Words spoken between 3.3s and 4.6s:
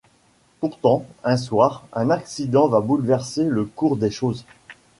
le cours des choses.